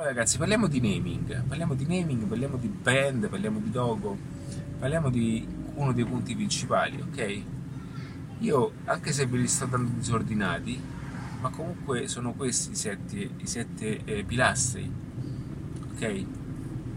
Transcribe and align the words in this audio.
Allora 0.00 0.14
ragazzi, 0.14 0.38
parliamo 0.38 0.66
di 0.66 0.80
naming, 0.80 1.44
parliamo 1.44 1.74
di 1.74 1.84
naming, 1.86 2.22
parliamo 2.22 2.56
di 2.56 2.68
brand, 2.68 3.28
parliamo 3.28 3.58
di 3.58 3.70
logo, 3.70 4.16
parliamo 4.78 5.10
di 5.10 5.46
uno 5.74 5.92
dei 5.92 6.06
punti 6.06 6.34
principali, 6.34 6.98
ok? 7.02 7.42
Io, 8.38 8.72
anche 8.86 9.12
se 9.12 9.26
ve 9.26 9.36
li 9.36 9.46
sto 9.46 9.66
dando 9.66 9.90
disordinati, 9.94 10.80
ma 11.42 11.50
comunque 11.50 12.08
sono 12.08 12.32
questi 12.32 12.70
i 12.70 12.76
sette, 12.76 13.30
i 13.36 13.46
sette 13.46 14.02
eh, 14.06 14.24
pilastri, 14.24 14.90
ok? 15.92 16.24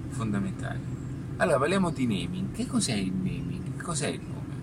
Fondamentali. 0.07 0.79
Allora, 1.35 1.57
parliamo 1.57 1.89
di 1.89 2.07
naming. 2.07 2.53
Che 2.53 2.65
cos'è 2.67 2.93
il 2.93 3.11
naming? 3.11 3.75
Che 3.75 3.83
cos'è 3.83 4.07
il 4.07 4.21
nome? 4.21 4.55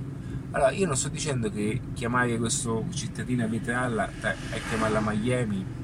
Allora, 0.52 0.70
io 0.70 0.86
non 0.86 0.96
sto 0.96 1.10
dicendo 1.10 1.50
che 1.50 1.78
chiamare 1.92 2.38
questo 2.38 2.86
cittadino 2.88 3.44
a 3.44 3.48
Vetralla 3.48 4.08
e 4.10 4.60
chiamarla 4.66 5.00
Miami 5.00 5.78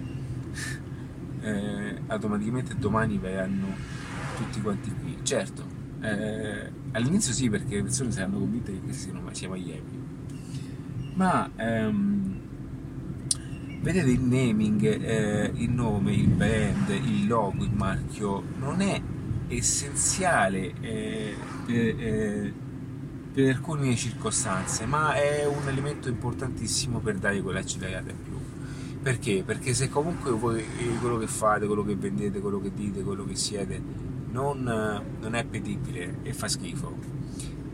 eh, 1.47 2.01
automaticamente 2.09 2.75
domani 2.77 3.19
verranno 3.19 3.69
tutti 4.37 4.61
quanti 4.61 4.91
qui. 4.91 5.17
Certo, 5.23 5.64
eh, 6.00 6.71
all'inizio 6.93 7.32
sì 7.32 7.49
perché 7.49 7.77
le 7.77 7.82
persone 7.82 8.11
saranno 8.11 8.39
convinte 8.39 8.73
che 8.73 8.81
questo 8.81 9.11
sia 9.31 9.49
Miami, 9.49 10.04
ma 11.14 11.49
ehm, 11.57 12.40
vedete 13.81 14.11
il 14.11 14.21
naming, 14.21 14.82
eh, 14.82 15.53
il 15.54 15.71
nome, 15.71 16.13
il 16.13 16.29
brand, 16.29 16.89
il 16.89 17.27
logo, 17.27 17.63
il 17.63 17.73
marchio 17.73 18.43
non 18.59 18.81
è 18.81 19.01
essenziale 19.49 20.73
eh, 20.81 21.37
per, 21.65 21.76
eh, 21.76 22.53
per, 23.32 23.49
alcune 23.54 23.95
circostanze, 23.95 24.87
ma 24.87 25.15
è 25.15 25.46
un 25.46 25.68
elemento 25.68 26.09
importantissimo 26.09 26.99
per 26.99 27.17
dare 27.17 27.40
quella 27.40 27.61
accelerata 27.61 28.11
in 28.11 28.23
più. 28.23 28.46
Perché? 29.07 29.45
Perché 29.46 29.73
se 29.73 29.89
comunque 29.89 30.33
voi 30.33 30.65
quello 31.01 31.17
che 31.19 31.29
fate, 31.29 31.67
quello 31.67 31.85
che 31.85 31.95
vendete, 31.95 32.41
quello 32.41 32.59
che 32.59 32.73
dite, 32.75 33.05
quello 33.05 33.25
che 33.25 33.37
siete 33.37 33.81
non, 34.33 34.65
non 35.20 35.34
è 35.37 35.39
appetibile 35.39 36.17
e 36.25 36.33
fa 36.33 36.48
schifo, 36.48 36.93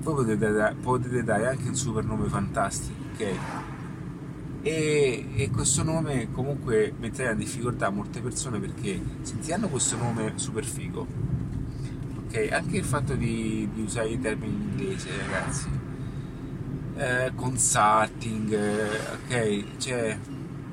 voi 0.00 0.26
potete, 0.26 0.76
potete 0.82 1.24
dare 1.24 1.48
anche 1.48 1.68
un 1.68 1.74
super 1.74 2.04
nome 2.04 2.28
fantastico, 2.28 2.98
ok? 3.14 3.34
E, 4.60 5.26
e, 5.34 5.50
questo 5.50 5.82
nome 5.82 6.30
comunque 6.32 6.92
metterà 6.98 7.30
in 7.30 7.38
difficoltà 7.38 7.88
molte 7.88 8.20
persone 8.20 8.58
perché 8.60 9.00
sentiranno 9.22 9.68
questo 9.68 9.96
nome 9.96 10.34
super 10.34 10.64
figo 10.66 11.06
ok 12.26 12.48
anche 12.52 12.76
il 12.76 12.84
fatto 12.84 13.14
di, 13.14 13.68
di 13.72 13.80
usare 13.80 14.10
i 14.10 14.20
termini 14.20 14.54
in 14.54 14.68
inglese 14.70 15.08
ragazzi 15.16 15.68
eh, 16.94 17.32
consulting 17.34 18.56
ok 19.24 19.64
cioè 19.78 20.16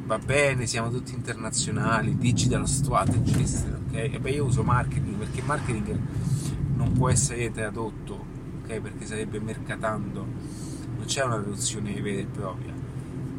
va 0.10 0.18
bene 0.18 0.66
siamo 0.66 0.90
tutti 0.90 1.14
internazionali 1.14 2.18
digital 2.18 2.68
strategist 2.68 3.68
ok? 3.68 3.94
E 3.94 4.20
beh 4.20 4.32
io 4.32 4.46
uso 4.46 4.64
marketing 4.64 5.18
perché 5.18 5.44
marketing 5.44 6.00
non 6.74 6.94
può 6.94 7.10
essere 7.10 7.52
tradotto 7.52 8.26
ok? 8.64 8.80
Perché 8.80 9.06
sarebbe 9.06 9.40
mercatando. 9.40 10.26
Non 10.96 11.06
c'è 11.06 11.24
una 11.24 11.36
traduzione 11.36 11.94
vera 12.02 12.22
e 12.22 12.26
propria. 12.26 12.74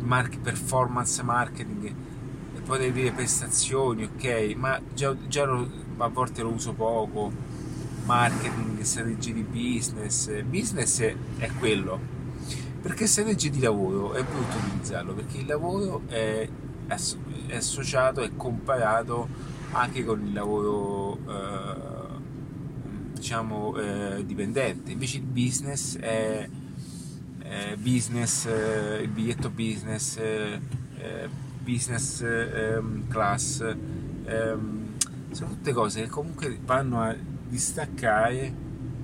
Mark, 0.03 0.39
performance 0.39 1.21
marketing 1.25 1.87
e 2.55 2.61
potete 2.61 2.93
dire 2.93 3.11
prestazioni 3.11 4.05
ok? 4.05 4.55
Ma 4.57 4.81
già, 4.95 5.17
già 5.27 5.45
lo, 5.47 5.69
a 5.97 6.07
volte 6.07 6.43
lo 6.43 6.51
uso 6.51 6.73
poco. 6.73 7.33
Marketing 8.05 8.81
strategie 8.83 9.33
di 9.33 9.43
business. 9.43 10.41
Business 10.45 11.01
è 11.01 11.51
quello 11.59 12.20
perché 12.81 13.07
strategie 13.07 13.51
di 13.51 13.61
lavoro 13.61 14.13
è 14.15 14.23
brutto 14.23 14.57
utilizzarlo 14.57 15.15
perché 15.15 15.39
il 15.39 15.47
lavoro 15.47 16.03
è, 16.07 16.49
è 16.87 17.57
associato 17.57 18.23
è 18.23 18.31
comparato 18.37 19.29
anche 19.73 20.05
con 20.05 20.25
il 20.25 20.33
lavoro 20.33 21.19
eh, 21.29 22.19
diciamo 23.13 23.77
eh, 23.77 24.25
dipendente 24.25 24.93
invece 24.93 25.19
il 25.19 25.25
business 25.25 25.97
è 25.99 26.49
eh, 27.51 27.77
business, 27.77 28.47
eh, 28.47 29.03
il 29.03 29.09
biglietto 29.09 29.51
business, 29.51 30.17
eh, 30.19 30.61
business 31.63 32.23
ehm, 32.23 33.09
class, 33.09 33.61
ehm, 34.25 34.97
sono 35.33 35.51
tutte 35.51 35.73
cose 35.73 36.03
che 36.03 36.09
comunque 36.09 36.59
vanno 36.65 37.01
a 37.03 37.15
distaccare 37.49 38.55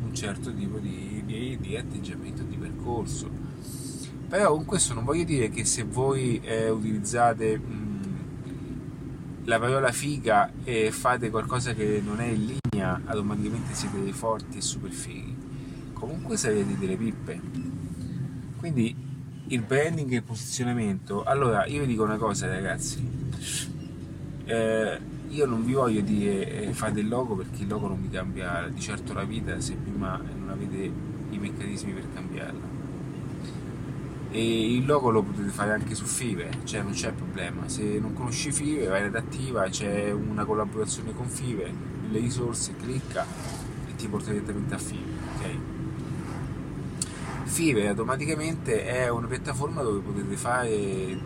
un 0.02 0.14
certo 0.14 0.54
tipo 0.54 0.78
di, 0.78 1.22
di, 1.26 1.58
di 1.60 1.76
atteggiamento, 1.76 2.42
di 2.44 2.56
percorso. 2.56 3.45
Però 4.28 4.54
con 4.54 4.64
questo 4.64 4.94
non 4.94 5.04
voglio 5.04 5.24
dire 5.24 5.50
che 5.50 5.64
se 5.64 5.84
voi 5.84 6.40
eh, 6.42 6.68
utilizzate 6.68 7.58
mh, 7.58 7.84
la 9.44 9.58
parola 9.58 9.92
figa 9.92 10.50
e 10.64 10.90
fate 10.90 11.30
qualcosa 11.30 11.74
che 11.74 12.02
non 12.04 12.20
è 12.20 12.26
in 12.26 12.58
linea, 12.70 13.00
automaticamente 13.04 13.74
siete 13.74 14.00
dei 14.02 14.12
forti 14.12 14.58
e 14.58 14.60
super 14.60 14.90
fighi. 14.90 15.34
Comunque 15.92 16.36
sarete 16.36 16.76
delle 16.76 16.96
pippe 16.96 17.40
quindi 18.66 18.96
il 19.48 19.62
branding 19.62 20.10
e 20.10 20.16
il 20.16 20.22
posizionamento. 20.24 21.22
Allora, 21.22 21.66
io 21.66 21.82
vi 21.82 21.86
dico 21.86 22.02
una 22.02 22.16
cosa, 22.16 22.48
ragazzi. 22.48 22.98
Eh, 24.44 24.98
io 25.28 25.46
non 25.46 25.64
vi 25.64 25.72
voglio 25.72 26.00
dire 26.00 26.62
eh, 26.62 26.72
fate 26.72 26.98
il 27.00 27.08
logo 27.08 27.36
perché 27.36 27.62
il 27.62 27.68
logo 27.68 27.88
non 27.88 28.00
vi 28.00 28.08
cambia 28.08 28.68
di 28.72 28.80
certo 28.80 29.12
la 29.12 29.24
vita 29.24 29.60
se 29.60 29.74
prima 29.74 30.16
non 30.16 30.50
avete 30.50 30.90
i 31.30 31.38
meccanismi 31.38 31.92
per 31.92 32.12
cambiarla. 32.12 32.75
E 34.36 34.74
il 34.74 34.84
logo 34.84 35.08
lo 35.08 35.22
potete 35.22 35.48
fare 35.48 35.72
anche 35.72 35.94
su 35.94 36.04
Five, 36.04 36.58
cioè 36.64 36.82
non 36.82 36.92
c'è 36.92 37.10
problema. 37.12 37.66
Se 37.68 37.98
non 37.98 38.12
conosci 38.12 38.52
Five, 38.52 38.86
vai 38.86 39.04
ad 39.04 39.14
attiva, 39.14 39.66
c'è 39.70 40.10
una 40.10 40.44
collaborazione 40.44 41.14
con 41.14 41.26
Five, 41.26 41.72
le 42.10 42.18
risorse, 42.18 42.74
clicca 42.76 43.24
e 43.88 43.94
ti 43.96 44.06
porta 44.08 44.32
direttamente 44.32 44.74
a 44.74 44.78
Five, 44.78 45.12
ok? 45.36 45.56
Fiverr 47.44 47.88
automaticamente 47.88 48.84
è 48.84 49.08
una 49.08 49.26
piattaforma 49.26 49.80
dove 49.80 50.00
potete 50.00 50.36
fare 50.36 51.18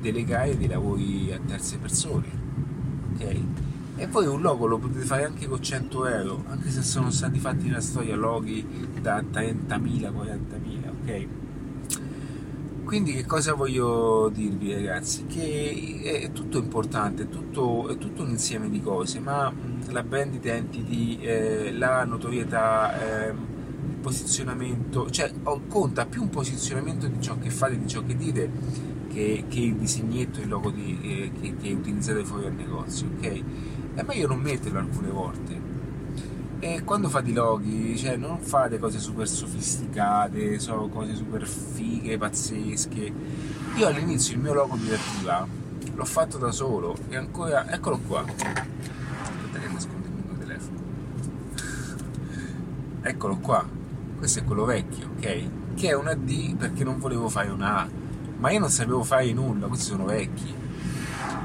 delegare 0.00 0.56
dei 0.56 0.68
lavori 0.68 1.30
a 1.32 1.38
terze 1.44 1.76
persone 1.76 2.26
ok 3.14 3.40
e 3.96 4.06
poi 4.08 4.26
un 4.26 4.40
logo 4.40 4.66
lo 4.66 4.78
potete 4.78 5.04
fare 5.04 5.24
anche 5.24 5.46
con 5.46 5.62
100 5.62 6.06
euro 6.06 6.44
anche 6.48 6.70
se 6.70 6.82
sono 6.82 7.10
stati 7.10 7.38
fatti 7.38 7.66
nella 7.66 7.80
storia 7.80 8.16
loghi 8.16 8.66
da 9.00 9.20
30.000 9.20 9.68
40.000 9.68 10.88
ok 10.88 11.26
quindi 12.92 13.14
che 13.14 13.24
cosa 13.24 13.54
voglio 13.54 14.28
dirvi 14.28 14.74
ragazzi 14.74 15.24
che 15.24 16.20
è 16.24 16.30
tutto 16.30 16.58
importante 16.58 17.22
è 17.22 17.28
tutto, 17.30 17.88
è 17.88 17.96
tutto 17.96 18.22
un 18.22 18.28
insieme 18.28 18.68
di 18.68 18.82
cose 18.82 19.18
ma 19.18 19.50
la 19.88 20.02
brand 20.02 20.34
identity 20.34 21.18
eh, 21.22 21.72
la 21.72 22.04
notorietà 22.04 23.28
eh, 23.30 23.34
posizionamento, 24.02 25.08
cioè 25.08 25.32
conta 25.68 26.04
più 26.04 26.20
un 26.20 26.28
posizionamento 26.28 27.06
di 27.06 27.18
ciò 27.22 27.38
che 27.38 27.48
fate, 27.48 27.78
di 27.78 27.88
ciò 27.88 28.04
che 28.04 28.14
dite, 28.14 28.50
che, 29.08 29.44
che 29.48 29.60
il 29.60 29.76
disegnetto, 29.76 30.40
il 30.40 30.48
logo 30.48 30.70
di, 30.70 30.98
eh, 31.00 31.40
che, 31.40 31.56
che, 31.56 31.72
utilizzate 31.72 32.22
fuori 32.24 32.44
al 32.44 32.54
negozio, 32.54 33.06
ok? 33.16 33.42
È 33.94 34.02
meglio 34.02 34.26
non 34.26 34.40
metterlo 34.40 34.80
alcune 34.80 35.08
volte. 35.08 35.61
E 36.64 36.84
quando 36.84 37.08
fate 37.08 37.30
i 37.30 37.32
loghi, 37.32 37.96
cioè 37.98 38.14
non 38.14 38.38
fate 38.38 38.78
cose 38.78 39.00
super 39.00 39.26
sofisticate, 39.26 40.60
so, 40.60 40.88
cose 40.92 41.16
super 41.16 41.44
fighe, 41.44 42.16
pazzesche. 42.16 43.12
Io 43.74 43.86
all'inizio 43.88 44.36
il 44.36 44.40
mio 44.42 44.54
logo 44.54 44.76
di 44.76 44.92
attiva 44.92 45.44
l'ho 45.92 46.04
fatto 46.04 46.38
da 46.38 46.52
solo 46.52 46.94
e 47.08 47.16
ancora, 47.16 47.68
eccolo 47.68 47.98
qua. 48.06 48.20
Aspetta 48.20 49.58
che 49.58 49.72
nascondo 49.72 50.06
il 50.06 50.12
mio 50.24 50.38
telefono. 50.38 50.78
Eccolo 53.02 53.36
qua, 53.38 53.68
questo 54.18 54.38
è 54.38 54.44
quello 54.44 54.64
vecchio, 54.64 55.08
ok? 55.16 55.48
Che 55.74 55.88
è 55.88 55.94
una 55.94 56.14
D 56.14 56.54
perché 56.54 56.84
non 56.84 57.00
volevo 57.00 57.28
fare 57.28 57.48
una 57.48 57.78
A, 57.80 57.88
ma 58.36 58.52
io 58.52 58.60
non 58.60 58.70
sapevo 58.70 59.02
fare 59.02 59.32
nulla, 59.32 59.66
questi 59.66 59.86
sono 59.86 60.04
vecchi. 60.04 60.61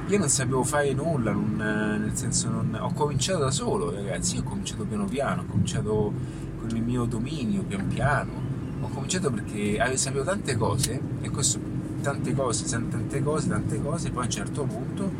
Io 0.08 0.18
non 0.18 0.30
sapevo 0.30 0.64
fare 0.64 0.94
nulla, 0.94 1.34
non, 1.34 1.56
nel 1.58 2.16
senso 2.16 2.50
non, 2.50 2.78
ho 2.80 2.94
cominciato 2.94 3.40
da 3.40 3.52
solo, 3.52 3.92
ragazzi, 3.92 4.36
io 4.36 4.42
ho 4.42 4.46
cominciato 4.46 4.86
piano 4.86 5.04
piano, 5.04 5.42
ho 5.42 5.46
cominciato 5.46 6.14
con 6.62 6.70
il 6.70 6.82
mio 6.82 7.04
dominio 7.04 7.62
pian 7.64 7.88
piano, 7.88 8.32
ho 8.80 8.88
cominciato 8.88 9.30
perché 9.30 9.78
sapevo 9.98 10.24
tante 10.24 10.56
cose 10.56 10.98
e 11.20 11.30
questo 11.30 11.60
tante 12.02 12.34
cose, 12.34 12.64
tante 12.66 13.22
cose, 13.22 13.50
tante 13.50 13.82
cose, 13.82 14.10
poi 14.10 14.22
a 14.22 14.26
un 14.26 14.32
certo 14.32 14.64
punto 14.64 15.12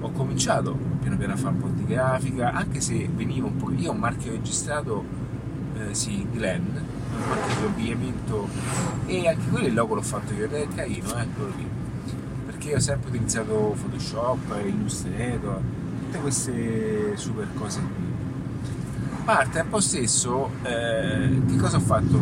ho 0.00 0.10
cominciato 0.12 0.74
piano 1.00 1.18
piano 1.18 1.34
a 1.34 1.36
fare 1.36 1.54
un 1.54 1.60
po' 1.60 1.68
di 1.74 1.84
grafica, 1.84 2.52
anche 2.52 2.80
se 2.80 3.08
veniva 3.14 3.46
un 3.46 3.56
po'. 3.56 3.70
Io 3.72 3.90
ho 3.90 3.92
un 3.92 3.98
marchio 3.98 4.30
registrato 4.30 5.04
eh, 5.74 5.94
sì, 5.94 6.26
Glenn, 6.32 6.64
un 6.64 7.28
marchio 7.28 7.58
di 7.58 7.66
abbigliamento 7.66 8.48
e 9.04 9.28
anche 9.28 9.46
quello 9.50 9.66
il 9.66 9.74
logo 9.74 9.94
l'ho 9.94 10.00
fatto 10.02 10.32
io 10.32 10.48
è 10.48 10.68
carino, 10.74 11.18
eh, 11.18 11.20
eccolo 11.20 11.52
lì. 11.54 11.85
Perché 12.66 12.80
ho 12.80 12.82
sempre 12.82 13.10
utilizzato 13.10 13.76
Photoshop, 13.80 14.60
Illustrator, 14.64 15.60
tutte 16.00 16.18
queste 16.18 17.16
super 17.16 17.46
cose 17.54 17.78
qui. 17.78 18.04
Ma 19.24 19.38
al 19.38 19.50
tempo 19.50 19.78
stesso, 19.78 20.50
eh, 20.62 21.42
che 21.46 21.56
cosa 21.58 21.76
ho 21.76 21.80
fatto? 21.80 22.20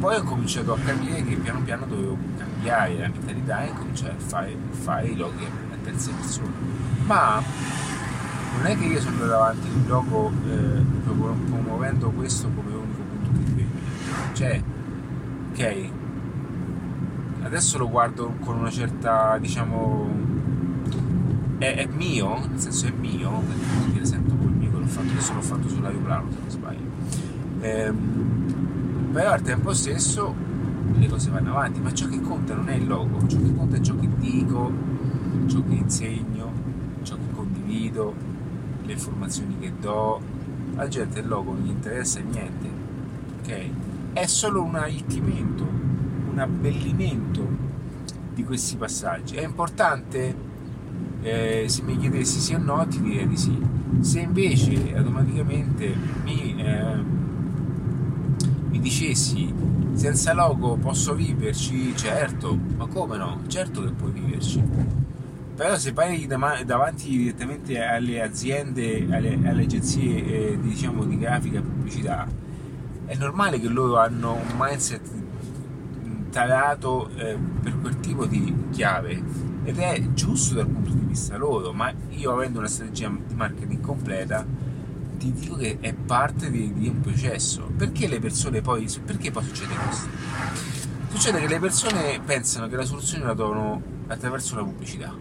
Poi 0.00 0.16
ho 0.16 0.22
cominciato 0.22 0.74
a 0.74 0.78
capire 0.78 1.24
che 1.24 1.36
piano 1.36 1.62
piano 1.62 1.86
dovevo 1.86 2.18
cambiare 2.36 2.98
la 2.98 3.08
mentalità 3.08 3.64
e 3.64 3.72
cominciare 3.72 4.12
a 4.12 4.20
fare, 4.20 4.54
fare 4.68 5.06
i 5.06 5.16
loghi 5.16 5.44
a 5.44 5.76
terze 5.82 6.10
persone. 6.10 6.52
Ma 7.06 7.42
non 8.54 8.66
è 8.66 8.76
che 8.76 8.84
io 8.84 9.00
sono 9.00 9.12
andato 9.12 9.32
avanti 9.32 9.66
il 9.66 9.86
logo 9.86 10.30
eh, 10.46 10.82
promuovendo 11.04 12.10
questo 12.10 12.50
come 12.54 12.74
unico 12.74 13.00
punto 13.00 13.30
di 13.30 13.38
riferimento. 13.38 14.34
Cioè, 14.34 14.62
ok, 15.52 15.90
adesso 17.42 17.78
lo 17.78 17.88
guardo 17.88 18.34
con 18.40 18.58
una 18.58 18.70
certa, 18.70 19.38
diciamo, 19.38 20.08
è, 21.58 21.74
è 21.76 21.86
mio, 21.86 22.46
nel 22.48 22.60
senso 22.60 22.86
è 22.86 22.92
mio, 22.92 23.42
perché 23.84 24.04
sento 24.04 24.34
quel 24.34 24.52
mio 24.52 24.70
che 24.70 24.78
l'ho 24.78 24.86
fatto, 24.86 25.10
adesso 25.10 25.34
l'ho 25.34 25.40
fatto 25.40 25.68
sulla 25.68 25.90
Plano 25.90 26.30
se 26.30 26.38
non 26.40 26.50
sbaglio. 26.50 26.86
Ehm, 27.60 29.10
però 29.12 29.30
al 29.32 29.42
tempo 29.42 29.72
stesso 29.72 30.34
le 30.96 31.06
cose 31.08 31.30
vanno 31.30 31.50
avanti, 31.50 31.80
ma 31.80 31.92
ciò 31.92 32.06
che 32.08 32.20
conta 32.20 32.54
non 32.54 32.68
è 32.68 32.74
il 32.74 32.86
logo, 32.86 33.26
ciò 33.26 33.38
che 33.38 33.54
conta 33.54 33.76
è 33.76 33.80
ciò 33.80 33.96
che 33.96 34.08
dico, 34.16 34.72
ciò 35.46 35.62
che 35.62 35.74
insegno, 35.74 36.52
ciò 37.02 37.16
che 37.16 37.34
condivido, 37.34 38.14
le 38.84 38.92
informazioni 38.92 39.58
che 39.58 39.72
do. 39.80 40.36
La 40.74 40.86
gente 40.86 41.18
il 41.18 41.26
logo 41.26 41.52
non 41.52 41.62
gli 41.62 41.70
interessa 41.70 42.20
niente, 42.20 42.68
ok? 43.40 43.70
È 44.12 44.26
solo 44.26 44.62
un 44.62 44.76
arricchimento, 44.76 45.66
un 46.38 46.40
abbellimento 46.40 47.46
di 48.32 48.44
questi 48.44 48.76
passaggi. 48.76 49.34
È 49.34 49.42
importante? 49.42 50.46
Eh, 51.20 51.64
se 51.66 51.82
mi 51.82 51.98
chiedessi 51.98 52.38
sì 52.38 52.54
o 52.54 52.58
no, 52.58 52.86
ti 52.86 53.00
direi 53.00 53.26
di 53.26 53.36
sì. 53.36 53.58
Se 54.00 54.20
invece 54.20 54.94
automaticamente 54.96 55.92
mi, 56.22 56.54
eh, 56.56 56.94
mi 58.68 58.78
dicessi 58.78 59.52
senza 59.94 60.32
logo 60.32 60.76
posso 60.76 61.14
viverci? 61.14 61.96
Certo, 61.96 62.56
ma 62.76 62.86
come 62.86 63.16
no? 63.16 63.40
Certo 63.48 63.82
che 63.82 63.90
puoi 63.90 64.12
viverci. 64.12 64.62
Però 65.56 65.76
se 65.76 65.90
vai 65.90 66.24
davanti 66.28 67.08
direttamente 67.08 67.82
alle 67.82 68.22
aziende, 68.22 69.08
alle, 69.10 69.36
alle 69.42 69.64
agenzie 69.64 70.52
eh, 70.52 70.58
diciamo, 70.60 71.02
di 71.02 71.18
grafica 71.18 71.58
e 71.58 71.62
pubblicità, 71.62 72.28
è 73.06 73.16
normale 73.16 73.58
che 73.58 73.66
loro 73.66 73.98
hanno 73.98 74.34
un 74.34 74.54
mindset 74.56 75.00
talato 76.30 77.08
eh, 77.16 77.36
per 77.62 77.78
quel 77.80 78.00
tipo 78.00 78.26
di 78.26 78.54
chiave 78.70 79.22
ed 79.64 79.78
è 79.78 80.00
giusto 80.12 80.54
dal 80.54 80.66
punto 80.66 80.92
di 80.92 81.04
vista 81.06 81.36
loro, 81.36 81.72
ma 81.72 81.92
io 82.10 82.32
avendo 82.32 82.58
una 82.58 82.68
strategia 82.68 83.08
di 83.26 83.34
marketing 83.34 83.80
completa 83.80 84.46
ti 85.18 85.32
dico 85.32 85.56
che 85.56 85.78
è 85.80 85.92
parte 85.92 86.50
di, 86.50 86.72
di, 86.72 86.88
un 86.88 87.00
processo. 87.00 87.68
Perché 87.76 88.06
le 88.06 88.20
persone 88.20 88.62
poi. 88.62 88.88
Perché 89.04 89.30
poi 89.30 89.44
succede 89.44 89.74
questo? 89.74 90.08
Succede 91.08 91.40
che 91.40 91.48
le 91.48 91.58
persone 91.58 92.20
pensano 92.24 92.68
che 92.68 92.76
la 92.76 92.84
soluzione 92.84 93.24
la 93.24 93.34
trovano 93.34 93.82
attraverso 94.06 94.54
la 94.54 94.62
pubblicità. 94.62 95.12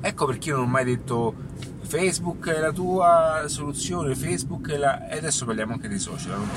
Ecco 0.00 0.26
perché 0.26 0.50
io 0.50 0.56
non 0.56 0.64
ho 0.64 0.68
mai 0.68 0.84
detto 0.84 1.34
Facebook 1.82 2.48
è 2.48 2.58
la 2.58 2.72
tua 2.72 3.44
soluzione, 3.46 4.14
Facebook 4.14 4.70
è 4.70 4.76
la. 4.76 5.08
E 5.08 5.18
adesso 5.18 5.44
parliamo 5.46 5.72
anche 5.72 5.88
dei 5.88 5.98
social, 5.98 6.38
non 6.38 6.48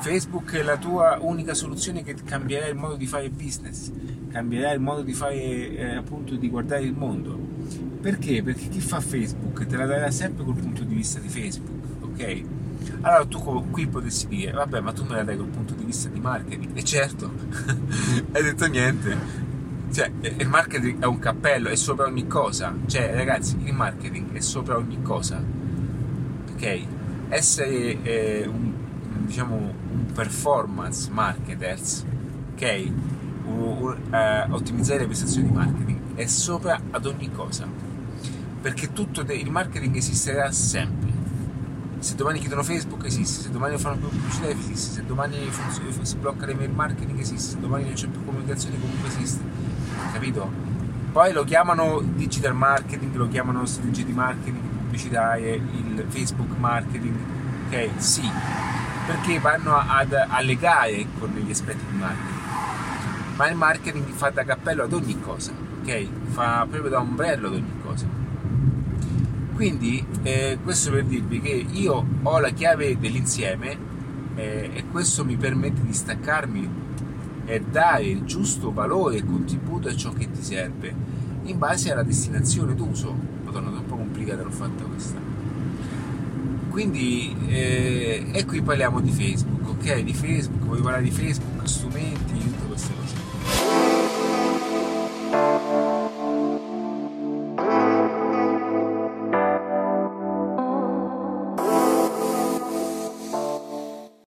Facebook 0.00 0.54
è 0.54 0.62
la 0.62 0.76
tua 0.76 1.18
unica 1.20 1.54
soluzione 1.54 2.02
che 2.02 2.14
cambierà 2.24 2.66
il 2.66 2.76
modo 2.76 2.96
di 2.96 3.06
fare 3.06 3.30
business, 3.30 3.90
cambierà 4.30 4.72
il 4.72 4.80
modo 4.80 5.02
di 5.02 5.12
fare 5.12 5.34
eh, 5.34 5.94
appunto 5.96 6.34
di 6.36 6.48
guardare 6.48 6.82
il 6.82 6.94
mondo 6.94 7.48
perché? 8.00 8.42
Perché 8.42 8.68
chi 8.68 8.80
fa 8.80 9.00
Facebook 9.00 9.66
te 9.66 9.76
la 9.76 9.86
darà 9.86 10.10
sempre 10.10 10.44
col 10.44 10.54
punto 10.54 10.84
di 10.84 10.94
vista 10.94 11.18
di 11.18 11.28
Facebook, 11.28 12.04
ok? 12.04 12.42
Allora 13.00 13.24
tu 13.26 13.70
qui 13.70 13.86
potresti 13.88 14.28
dire, 14.28 14.52
vabbè, 14.52 14.80
ma 14.80 14.92
tu 14.92 15.04
me 15.04 15.16
la 15.16 15.24
dai 15.24 15.36
col 15.36 15.48
punto 15.48 15.74
di 15.74 15.84
vista 15.84 16.08
di 16.08 16.20
marketing. 16.20 16.76
E 16.76 16.84
certo, 16.84 17.32
hai 18.32 18.42
detto 18.42 18.66
niente. 18.66 19.46
Cioè, 19.92 20.10
il 20.20 20.48
marketing 20.48 21.02
è 21.02 21.06
un 21.06 21.18
cappello, 21.18 21.68
è 21.68 21.76
sopra 21.76 22.06
ogni 22.06 22.26
cosa. 22.28 22.74
Cioè, 22.86 23.14
ragazzi, 23.14 23.56
il 23.64 23.74
marketing 23.74 24.32
è 24.32 24.40
sopra 24.40 24.76
ogni 24.76 25.02
cosa. 25.02 25.42
Ok? 26.52 26.80
Essere 27.30 28.02
eh, 28.02 28.46
un, 28.46 28.72
diciamo, 29.28 29.54
un 29.54 30.06
performance 30.12 31.08
marketers, 31.10 32.04
ok? 32.54 32.90
Uh, 33.44 33.50
uh, 33.50 34.52
ottimizzare 34.52 35.00
le 35.00 35.06
prestazioni 35.06 35.48
di 35.48 35.54
marketing 35.54 35.98
è 36.16 36.26
sopra 36.26 36.80
ad 36.90 37.06
ogni 37.06 37.30
cosa 37.30 37.88
perché 38.60 38.92
tutto 38.92 39.20
il 39.20 39.50
marketing 39.50 39.94
esisterà 39.96 40.50
sempre. 40.50 41.26
Se 42.00 42.14
domani 42.14 42.38
chiudono 42.38 42.62
Facebook 42.62 43.04
esiste, 43.04 43.42
se 43.42 43.50
domani 43.50 43.76
fanno 43.78 43.96
più 43.96 44.08
pubblicità 44.08 44.48
esiste, 44.48 44.94
se 44.94 45.06
domani 45.06 45.36
si 46.02 46.16
blocca 46.16 46.46
l'email 46.46 46.70
marketing 46.70 47.18
esiste, 47.18 47.52
se 47.52 47.60
domani 47.60 47.84
non 47.84 47.94
c'è 47.94 48.06
più 48.06 48.24
comunicazione 48.24 48.78
comunque 48.78 49.08
esiste, 49.08 49.42
capito? 50.12 50.50
Poi 51.10 51.32
lo 51.32 51.44
chiamano 51.44 52.00
digital 52.00 52.54
marketing, 52.54 53.14
lo 53.16 53.28
chiamano 53.28 53.64
strategie 53.66 54.04
di 54.04 54.12
marketing, 54.12 54.58
pubblicità 54.58 55.34
e 55.34 55.54
il 55.54 56.04
Facebook 56.08 56.56
marketing, 56.58 57.16
ok? 57.66 57.90
Sì, 57.96 58.30
perché 59.08 59.38
vanno 59.38 59.74
ad 59.74 60.12
allegare 60.12 61.06
con 61.18 61.30
gli 61.30 61.50
aspetti 61.50 61.82
di 61.90 61.96
marketing. 61.96 62.36
Ma 63.36 63.48
il 63.48 63.56
marketing 63.56 64.06
fa 64.10 64.28
da 64.28 64.44
cappello 64.44 64.82
ad 64.82 64.92
ogni 64.92 65.18
cosa, 65.18 65.50
ok? 65.80 66.08
Fa 66.26 66.66
proprio 66.68 66.90
da 66.90 67.00
ombrello 67.00 67.46
ad 67.46 67.54
ogni 67.54 67.72
cosa. 67.82 68.06
Quindi 69.54 70.04
eh, 70.24 70.58
questo 70.62 70.90
per 70.90 71.04
dirvi 71.04 71.40
che 71.40 71.66
io 71.70 72.06
ho 72.22 72.38
la 72.38 72.50
chiave 72.50 72.98
dell'insieme 72.98 73.78
eh, 74.34 74.70
e 74.74 74.84
questo 74.92 75.24
mi 75.24 75.38
permette 75.38 75.80
di 75.80 75.94
staccarmi 75.94 76.70
e 77.46 77.62
dare 77.62 78.04
il 78.04 78.24
giusto 78.24 78.74
valore 78.74 79.16
e 79.16 79.24
contributo 79.24 79.88
a 79.88 79.96
ciò 79.96 80.12
che 80.12 80.30
ti 80.30 80.42
serve 80.42 80.94
in 81.44 81.56
base 81.56 81.90
alla 81.90 82.02
destinazione 82.02 82.74
d'uso. 82.74 83.16
Madonna, 83.42 83.70
è 83.70 83.72
un 83.72 83.86
po' 83.86 83.96
complicata 83.96 84.42
l'ho 84.42 84.50
fatta 84.50 84.84
questa. 84.84 85.37
Quindi, 86.78 87.34
eh, 87.48 88.24
e 88.30 88.44
qui 88.44 88.62
parliamo 88.62 89.00
di 89.00 89.10
Facebook, 89.10 89.68
ok? 89.68 89.98
Di 89.98 90.14
Facebook, 90.14 90.64
voglio 90.64 90.82
parlare 90.82 91.02
di 91.02 91.10
Facebook, 91.10 91.66
strumenti, 91.66 92.38
tutte 92.38 92.66
queste 92.68 92.94
cose 92.94 93.07